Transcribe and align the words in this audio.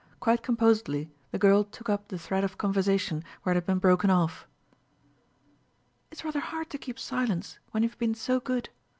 Quite 0.19 0.41
composedly 0.41 1.11
the 1.29 1.37
girl 1.37 1.63
took 1.63 1.87
up 1.87 2.07
the 2.07 2.17
thread 2.17 2.43
of 2.43 2.57
conversation 2.57 3.23
where 3.43 3.53
it 3.53 3.57
had 3.57 3.67
been 3.67 3.77
broken 3.77 4.09
off. 4.09 4.47
"It's 6.09 6.25
rather 6.25 6.39
hard 6.39 6.71
to 6.71 6.79
keep 6.79 6.97
silence, 6.97 7.59
when 7.69 7.83
you've 7.83 7.99
been 7.99 8.15
so 8.15 8.39
good. 8.39 8.69